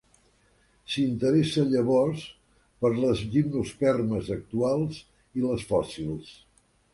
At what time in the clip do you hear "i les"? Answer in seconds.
5.43-5.69